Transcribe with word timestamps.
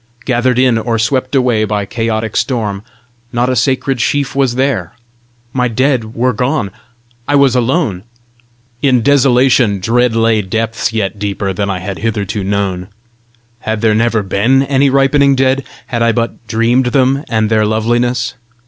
Gathered 0.25 0.57
in, 0.57 0.79
or 0.79 0.97
swept 0.97 1.35
away 1.35 1.63
by 1.63 1.85
chaotic 1.85 2.35
storm, 2.35 2.81
not 3.31 3.49
a 3.49 3.55
sacred 3.55 4.01
sheaf 4.01 4.35
was 4.35 4.55
there! 4.55 4.93
My 5.53 5.67
dead 5.67 6.15
were 6.15 6.33
gone! 6.33 6.71
I 7.27 7.35
was 7.35 7.55
alone! 7.55 8.03
In 8.81 9.03
desolation 9.03 9.79
dread 9.79 10.15
lay 10.15 10.41
depths 10.41 10.91
yet 10.91 11.19
deeper 11.19 11.53
than 11.53 11.69
I 11.69 11.77
had 11.77 11.99
hitherto 11.99 12.43
known! 12.43 12.87
Had 13.59 13.81
there 13.81 13.93
never 13.93 14.23
been 14.23 14.63
any 14.63 14.89
ripening 14.89 15.35
dead? 15.35 15.63
Had 15.85 16.01
I 16.01 16.13
but 16.13 16.47
dreamed 16.47 16.87
them 16.87 17.23
and 17.29 17.51
their 17.51 17.63
loveliness? 17.67 18.33